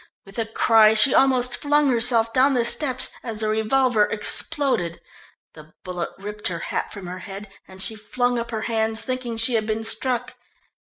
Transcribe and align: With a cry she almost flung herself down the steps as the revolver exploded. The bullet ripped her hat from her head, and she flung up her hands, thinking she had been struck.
With 0.25 0.39
a 0.39 0.47
cry 0.47 0.95
she 0.95 1.13
almost 1.13 1.57
flung 1.57 1.91
herself 1.91 2.33
down 2.33 2.55
the 2.55 2.65
steps 2.65 3.11
as 3.21 3.39
the 3.41 3.47
revolver 3.49 4.05
exploded. 4.05 4.99
The 5.53 5.75
bullet 5.83 6.09
ripped 6.17 6.47
her 6.47 6.57
hat 6.73 6.91
from 6.91 7.05
her 7.05 7.19
head, 7.19 7.51
and 7.67 7.83
she 7.83 7.95
flung 7.95 8.39
up 8.39 8.49
her 8.49 8.63
hands, 8.63 9.01
thinking 9.03 9.37
she 9.37 9.53
had 9.53 9.67
been 9.67 9.83
struck. 9.83 10.33